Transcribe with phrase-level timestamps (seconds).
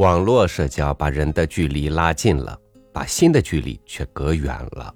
[0.00, 2.58] 网络社交把人的距离拉近了，
[2.90, 4.94] 把心的距离却隔远了。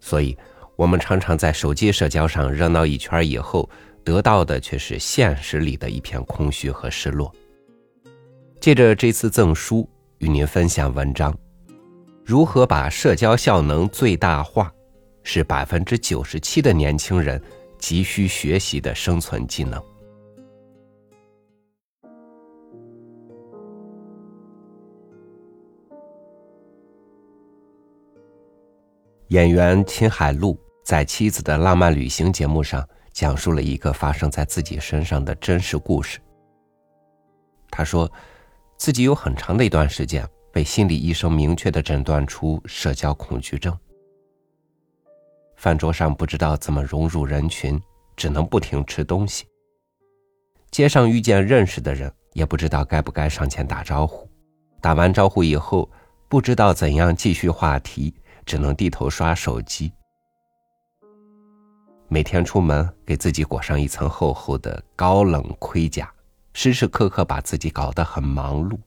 [0.00, 0.36] 所以，
[0.76, 3.66] 我们常常在手机社交上热闹一圈以后，
[4.04, 7.34] 得到的却是现实里的一片空虚和失落。
[8.60, 11.34] 借着这次赠书，与您分享文章：
[12.22, 14.70] 如何把社交效能最大化，
[15.22, 17.42] 是百分之九十七的年轻人
[17.78, 19.82] 急需学习的生存技能。
[29.34, 36.20] 演员秦海璐在《妻子的浪漫旅行》节目上讲述了一个发生在自己身上的真实故事。
[37.68, 38.08] 他说，
[38.76, 43.76] 自己有很长的一段时间被心理医生明确的诊断出社交恐惧症。
[45.56, 47.76] 饭桌上不知道怎么融入人群，
[48.14, 49.46] 只能不停吃东西。
[50.70, 54.30] 街上遇见认识的人，也不知道该不该上前打招呼。
[54.80, 55.90] 打完招呼以后，
[56.28, 58.14] 不知道怎样继续话题。
[58.44, 59.92] 只能低头刷手机。
[62.08, 66.12] 每天出门，给自己裹上一层厚厚的高冷盔甲，
[66.52, 68.78] 时时刻刻把自己搞得很忙碌，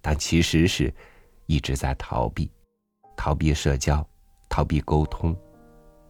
[0.00, 0.92] 但其实是
[1.46, 2.50] 一直在逃避，
[3.16, 4.04] 逃避社交，
[4.48, 5.36] 逃避沟通，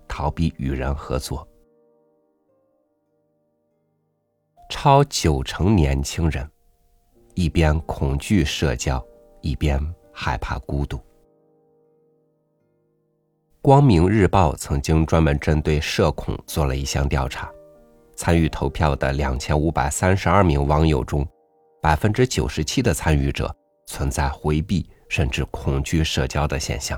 [0.09, 1.47] 逃避与人合作。
[4.71, 6.49] 超九成年轻人，
[7.35, 9.05] 一边恐惧社交，
[9.41, 9.79] 一边
[10.13, 10.99] 害怕孤独。
[13.67, 17.51] 光明日报曾经专门针对社恐做了一项调查，
[18.15, 21.27] 参与投票的两千五百三十二名网友中，
[21.83, 23.53] 百分之九十七的参与者
[23.89, 26.97] 存在回避甚至恐惧社交的现象。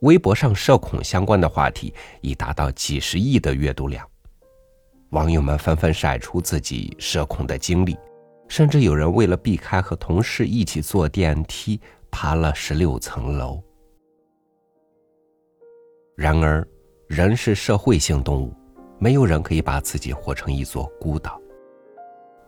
[0.00, 4.08] 微博上社恐相关的话题已达到几十亿的阅读量，
[5.10, 7.94] 网友们纷纷晒出自己社恐的经历，
[8.48, 11.78] 甚至有人为了避开和同事一起坐电梯，
[12.10, 13.62] 爬了十六层楼。
[16.20, 16.62] 然而，
[17.08, 18.54] 人是社会性动物，
[18.98, 21.40] 没有人可以把自己活成一座孤岛。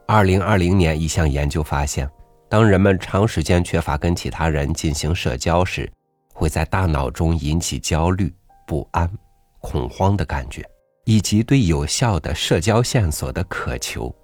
[0.06, 2.06] 二零二零年，一项研究发现，
[2.50, 5.90] 当人们长时间缺乏跟其他人进行社交时，
[6.34, 8.30] 会在大脑中引起焦虑、
[8.66, 9.10] 不安、
[9.58, 10.62] 恐慌的感觉，
[11.06, 14.14] 以及对有效的社交线索的渴求。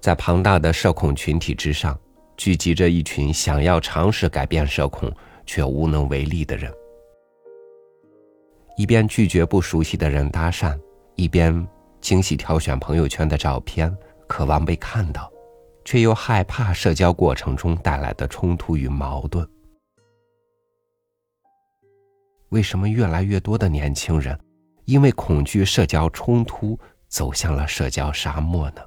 [0.00, 1.96] 在庞大的社恐群体之上，
[2.36, 5.08] 聚集着一群想要尝试改变社恐
[5.46, 6.74] 却无能为力的人。
[8.76, 10.78] 一边拒绝不熟悉的人搭讪，
[11.14, 11.66] 一边
[12.00, 13.94] 精细挑选朋友圈的照片，
[14.28, 15.32] 渴望被看到，
[15.82, 19.48] 却又害怕社交过程中带来的冲突与矛盾。
[22.50, 24.38] 为什么越来越多的年轻人
[24.84, 28.82] 因为恐惧社交冲突走向了社交沙漠呢？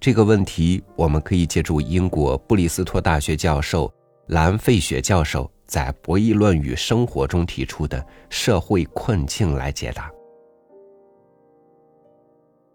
[0.00, 3.90] 这个问题，我们可以借助英国布里斯托大学教授
[4.26, 5.48] 兰费雪教授。
[5.66, 10.10] 在博弈论与生活中提出的社会困境来解答。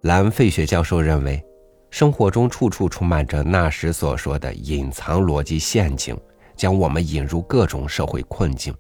[0.02, 1.42] 兰费雪教授认为，
[1.90, 6.20] 生活中处处充满着纳什所说的隐藏逻辑陷阱，
[6.56, 8.76] 将我们引入各种社会困境。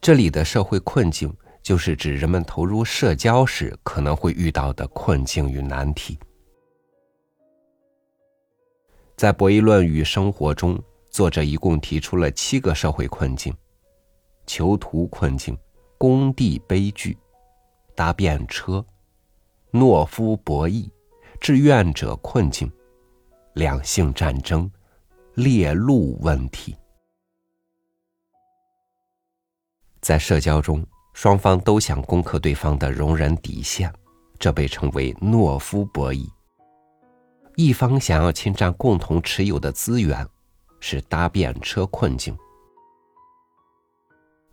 [0.00, 6.18] 这里的社会困境，就是指人们投入社交时可能会遇到的困境与难题。
[9.16, 10.82] 在博弈论与生活中。
[11.10, 13.52] 作者一共提出了七个社会困境：
[14.46, 15.58] 囚徒困境、
[15.98, 17.18] 工地悲剧、
[17.96, 18.84] 搭便车、
[19.72, 20.88] 懦夫博弈、
[21.40, 22.70] 志愿者困境、
[23.54, 24.70] 两性战争、
[25.34, 26.76] 猎鹿问题。
[30.00, 33.92] 在社交中，双方都想攻克对方的容忍底线，
[34.38, 36.26] 这被称为懦夫博弈。
[37.56, 40.26] 一方想要侵占共同持有的资源。
[40.80, 42.36] 是搭便车困境。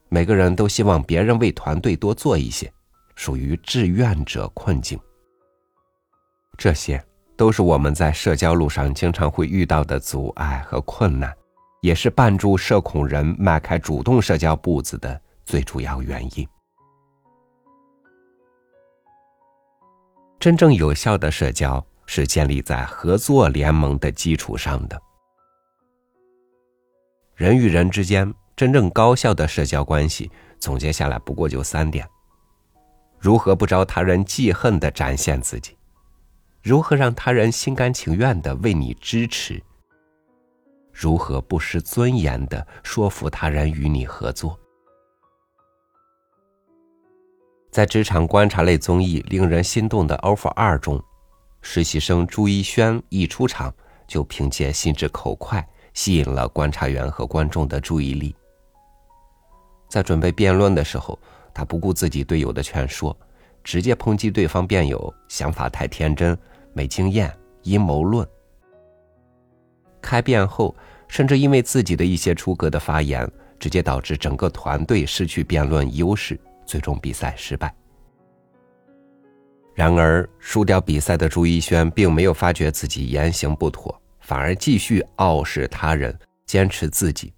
[0.09, 2.71] 每个人都希望别人为团队多做一些，
[3.15, 4.99] 属于志愿者困境。
[6.57, 7.03] 这些
[7.35, 11.35] 都是我们在社交路上经常会遇到的阻碍和困难，
[11.81, 16.47] 也是绊住社恐人迈开主动社交步子的最主要原因。
[20.39, 25.01] 真正有效的社交是建立在合作联盟的基础上的。
[27.37, 32.03] 人与人之间真正高效的社交关系，总结下来不过就三点：
[33.19, 35.73] 如何不招他人记恨的展现自己；
[36.63, 39.61] 如何让他人心甘情愿的为你支持；
[40.91, 44.59] 如何不失尊严的说服他人与你合作。
[47.69, 50.99] 在职场观察类综艺《令人心动的 offer 二》中，
[51.61, 53.71] 实习生朱一轩一出场
[54.07, 55.63] 就凭借心直口快，
[55.97, 58.35] 吸引了观察员和观众的注意力。
[59.89, 61.17] 在准备辩论的时候，
[61.51, 63.17] 他不顾自己队友的劝说，
[63.63, 66.37] 直接抨击对方辩友想法太天真、
[66.71, 68.25] 没经验、阴谋论。
[69.99, 70.75] 开辩后，
[71.07, 73.27] 甚至因为自己的一些出格的发言，
[73.57, 77.73] 直接导致整个团队失去辩论优势，最终比赛失败。
[79.73, 86.13] 然而，输掉比赛的朱一轩并没有发觉自己言行不妥，反而继续傲视他人，
[86.45, 87.33] 坚持自己。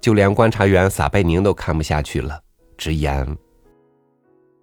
[0.00, 2.40] 就连观察员撒贝宁都看不下去了，
[2.78, 3.36] 直言：“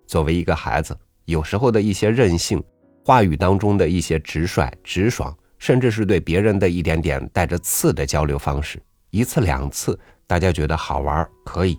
[0.07, 2.63] 作为一个孩子，有时候的一些任性，
[3.03, 11.77] 话语当中的一些直率、直爽，甚至是对别人的一点点带着刺的交流方式，一次两次大家觉得好玩可以，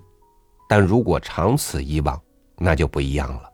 [0.69, 2.21] 但如果长此以往，
[2.59, 3.51] 那就不一样了。”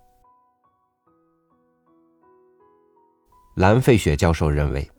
[3.54, 4.90] 蓝费雪教授认为，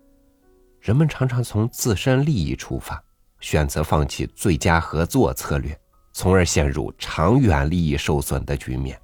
[0.80, 3.02] 人们常常从自身利益出发，
[3.42, 5.78] 选择放弃最佳合作策略，
[6.14, 9.00] 从而陷入长远利益受损的局面。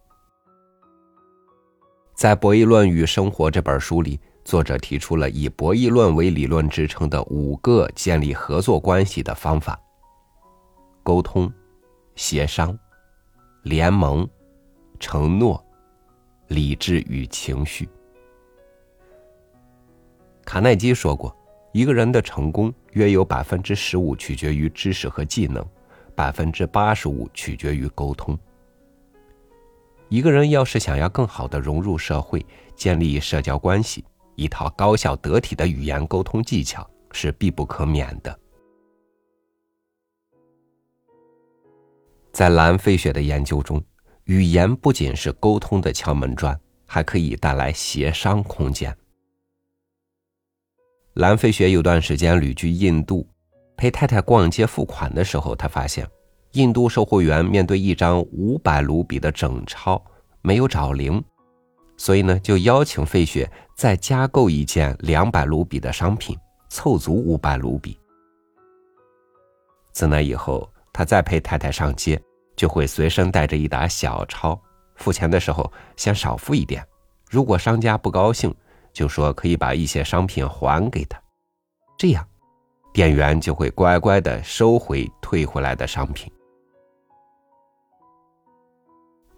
[2.16, 9.78] 在《博弈论与生活》这本书里，作者提出了以博弈论为理论支撑的五个建立合作关系的方法：
[11.04, 11.52] 沟通、
[12.16, 12.78] 协商、
[13.64, 14.26] 联盟、
[14.98, 15.62] 承诺、
[16.48, 17.90] 理智与情绪。
[20.46, 21.36] 卡耐基说过
[21.76, 25.62] ：“一个人的成功约有百分之十五取决于知识和技能，
[26.16, 28.40] 百分之八十五取决于沟通。
[30.08, 32.46] 一个人要是想要更好的融入社会，
[32.78, 34.06] 建立社交关系，
[34.36, 38.40] 一套高效得体的语言沟通技巧是必不可免的。”
[42.32, 43.84] 在蓝飞雪的研究中，
[44.24, 48.98] 语言不仅是沟通的敲门砖，还可以带来协商空间。
[51.16, 53.26] 蓝飞雪有段时间旅居印度，
[53.78, 56.06] 陪太太逛街付款的时候，他发现
[56.52, 60.04] 印度售货员面对一张五百卢比的整钞
[60.42, 61.24] 没有找零，
[61.96, 67.98] 所以呢就邀请费雪再加购一件两百卢比的商品，凑足五百卢比。
[69.94, 72.22] 自那以后，他再陪太太上街，
[72.58, 74.60] 就会随身带着一沓小钞，
[74.98, 76.86] 付钱的时候先少付一点，
[77.30, 78.54] 如果商家不高兴。
[78.96, 81.22] 就说可以把一些商品还给他，
[81.98, 82.26] 这样，
[82.94, 86.32] 店员就会乖乖的收回退回来的商品。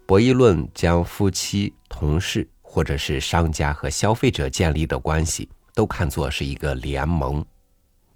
[0.06, 7.44] 博弈论将夫妻、同事或者是商家和消费者建立的关系都看作是一个联盟，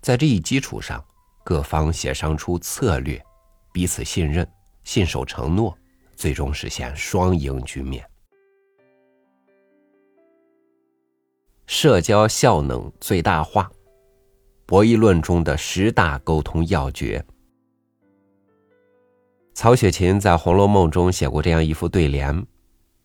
[0.01, 1.05] 在这一基础上，
[1.43, 3.21] 各方协商出策略，
[3.73, 4.49] 彼此信任、
[4.85, 5.77] 信守承诺，
[6.15, 8.09] 最终实现双赢局面。
[11.75, 13.73] 社交效能最大化，
[14.67, 17.25] 博弈论中的十大沟通要诀。
[19.55, 22.47] 曹雪芹在《红楼梦》中写过这样一副对联：“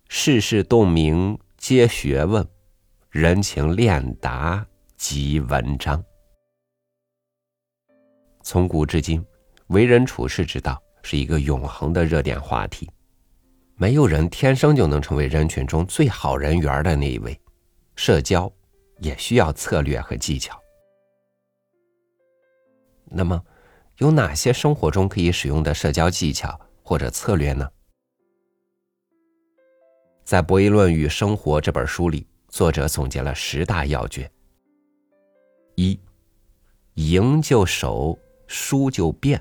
[0.09, 2.45] 世事洞明皆学问，
[3.09, 4.67] 人情练达
[4.97, 6.03] 即文章。”
[8.43, 9.25] 从古至今，
[9.67, 12.85] 为人处事之道是一个永恒的热点话题。
[13.77, 17.39] 没有人天生就能成为人群中最好人缘的那一位，
[17.97, 18.49] 社交。
[18.99, 20.59] 也需要策略和技巧。
[23.05, 23.45] 那么，
[23.97, 27.69] 有哪些生活中可以使用的社交技巧或者策略呢？
[30.23, 34.27] 在《博弈论与生活》这本书里，作者总结了十大要诀：
[35.75, 35.99] 一、
[36.95, 39.39] 赢就守，输就变。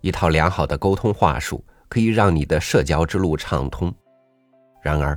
[0.00, 3.94] 一套良好的沟通话术可以让你的社交之路畅通。
[4.82, 5.16] 然而，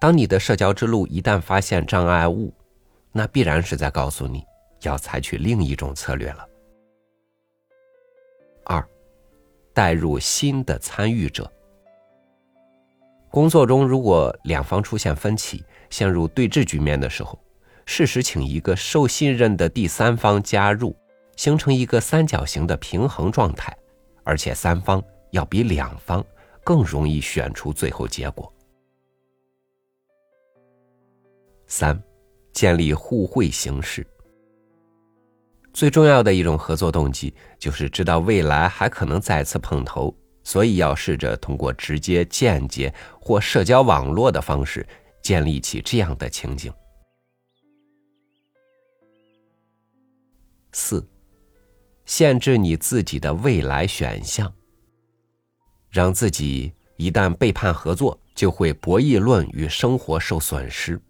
[0.00, 2.52] 当你的社交之路一旦发现障碍物，
[3.10, 4.44] 那必然是在告诉你
[4.82, 6.46] 要采取另一种策略了。
[8.64, 8.86] 二，
[9.74, 11.50] 带入新的参与者。
[13.30, 17.38] 工作中，如果两方出现分歧，陷入对峙局面的时候，
[17.84, 20.94] 适时请一个受信任的第三方加入，
[21.36, 23.76] 形成一个三角形的平衡状态，
[24.22, 25.02] 而且三方
[25.32, 26.24] 要比两方
[26.62, 28.50] 更容易选出最后结果。
[31.68, 32.02] 三，
[32.52, 34.04] 建立互惠形式。
[35.72, 44.84] 最重要的一种合作动机就是知道未来还可能再次碰头，所以要试着通过直接、间接或社交网络的方式
[45.22, 46.72] 建立起这样的情景。
[50.72, 51.06] 四，
[52.06, 54.52] 限制你自己的未来选项，
[55.90, 61.00] 让自己一旦背叛合作，就会博弈论与生活受损失。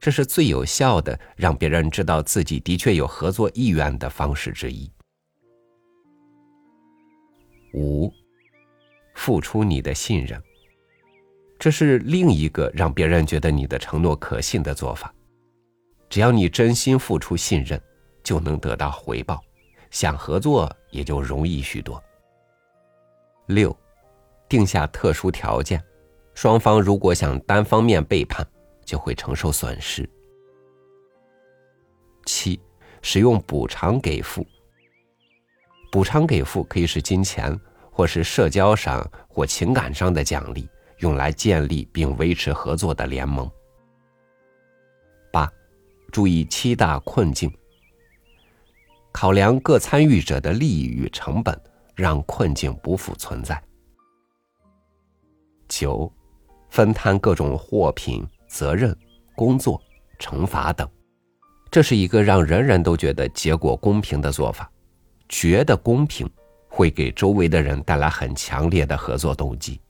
[0.00, 4.90] 这是最有效的让别人知道自己的确有合作意愿的方式之一。
[7.74, 8.10] 五，
[9.14, 10.42] 付出你的信任，
[11.58, 15.14] 这是另一个让别人觉得你的承诺可信的做法。
[16.08, 17.80] 只要你真心付出信任，
[18.24, 19.40] 就能得到回报，
[19.90, 22.02] 想合作也就容易许多。
[23.46, 23.76] 六，
[24.48, 25.80] 定下特殊条件，
[26.34, 28.44] 双方如果想单方面背叛，
[28.90, 30.08] 就会承受损失。
[32.26, 32.60] 七，
[33.02, 34.44] 使用补偿给付。
[35.92, 37.56] 补偿给付可以是金钱，
[37.92, 40.68] 或是社交上或情感上的奖励，
[40.98, 43.48] 用来建立并维持合作的联盟。
[45.30, 45.48] 八，
[46.10, 47.48] 注意七大困境，
[49.12, 51.56] 考量各参与者的利益与成本，
[51.94, 53.62] 让困境不复存在。
[55.68, 56.12] 九，
[56.70, 58.94] 分摊各种货品、责任、
[59.36, 59.80] 工作、
[60.18, 60.86] 惩罚等，
[61.70, 64.68] 这是一个让人人都觉得结果公平的做法。
[65.28, 66.28] 觉得公平，
[66.68, 69.80] 会给周围的人带来很强烈的合作动机。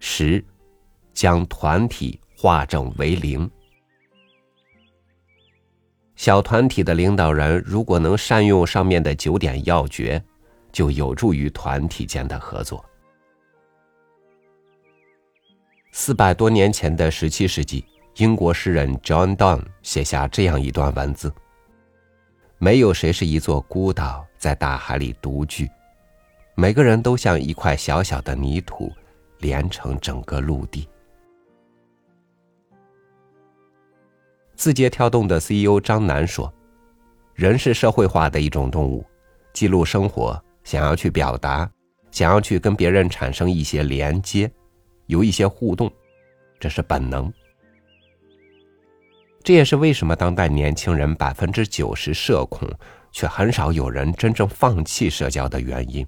[0.00, 0.44] 十，
[1.12, 3.48] 将团体化整为零。
[6.16, 10.20] 小团体的领导人如果能善用上面的九点要诀，
[10.72, 12.84] 就有助于团体间的合作。
[15.96, 17.84] 四百多年前的十七世纪，
[18.16, 21.32] 英国诗人 John Donne 写下这样一段文字。
[22.58, 25.70] 没有谁是一座孤岛，在大海里独居。
[26.56, 28.90] 每个人都像一块小小的泥土，
[29.38, 30.88] 连成整个陆地。
[34.56, 36.52] 字节跳动的 CEO 张楠说
[37.36, 39.06] ：“人是社会化的一种动物，
[39.52, 41.70] 记录生活，想要去表达，
[42.10, 44.50] 想要去跟别人产生一些连接，
[45.06, 45.92] 有一些互动，
[46.58, 47.32] 这是本能。”
[49.44, 52.66] 这也是为什么当代年轻人百分之九十社恐，
[53.12, 56.06] 却很少有人真正放弃社交的原因。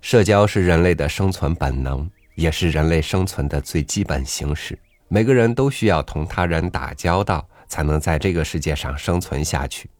[0.00, 4.78] 社交是人类的生存本能，也是人类生存的最基本形式。
[5.08, 9.90] 每个人都需要同他人打交道，才能在这个世界上生存下去。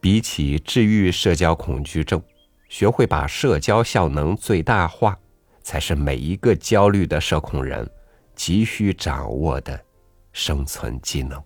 [0.00, 2.20] 比起治愈社交恐惧症，
[2.68, 5.18] 学会把社交效能最大化，
[5.68, 7.86] 才是每一个焦虑的社恐人
[8.34, 9.78] 急需掌握的。
[10.32, 11.38] 生存技能。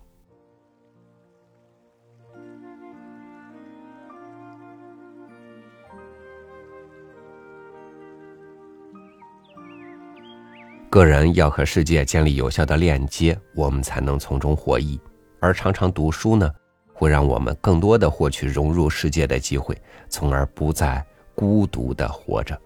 [10.89, 14.97] 个人要和世界建立有效的链接，我们才能从中获益。
[15.41, 16.49] 而常常读书呢，
[16.93, 19.77] 会让我们更多的获取融入世界的机会，
[20.07, 22.57] 从而不再孤独的活着。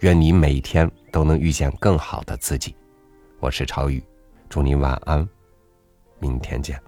[0.00, 2.74] 愿你每天都能遇见更好的自己。
[3.40, 4.02] 我是超宇，
[4.48, 5.28] 祝你晚安。
[6.20, 6.87] 明天见。